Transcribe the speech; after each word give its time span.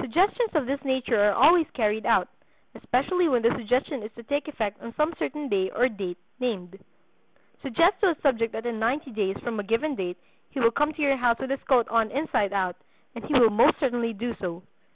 Suggestions 0.00 0.48
of 0.54 0.64
this 0.64 0.82
nature 0.82 1.22
are 1.24 1.34
always 1.34 1.66
carried 1.74 2.06
out, 2.06 2.28
especially 2.74 3.28
when 3.28 3.42
the 3.42 3.54
suggestion 3.54 4.02
is 4.02 4.10
to 4.14 4.22
take 4.22 4.48
effect 4.48 4.80
on 4.80 4.94
some 4.94 5.12
certain 5.18 5.50
day 5.50 5.68
or 5.68 5.90
date 5.90 6.16
named. 6.40 6.82
Suggest 7.60 8.00
to 8.00 8.08
a 8.12 8.20
subject 8.22 8.52
that 8.54 8.64
in 8.64 8.78
ninety 8.78 9.10
days 9.10 9.36
from 9.40 9.60
a 9.60 9.62
given 9.62 9.94
date 9.94 10.16
he 10.52 10.58
will 10.58 10.70
come 10.70 10.94
to 10.94 11.02
your 11.02 11.18
house 11.18 11.36
with 11.38 11.50
his 11.50 11.62
coat 11.64 11.86
on 11.88 12.10
inside 12.10 12.54
out, 12.54 12.76
and 13.14 13.26
he 13.26 13.34
will 13.38 13.50
most 13.50 13.78
certainly 13.78 14.14
do 14.14 14.34
so." 14.40 14.62